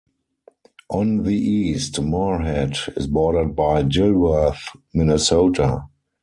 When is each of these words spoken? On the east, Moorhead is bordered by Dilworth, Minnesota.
On 0.89 1.21
the 1.21 1.35
east, 1.35 2.01
Moorhead 2.01 2.75
is 2.97 3.05
bordered 3.05 3.55
by 3.55 3.83
Dilworth, 3.83 4.75
Minnesota. 4.95 5.83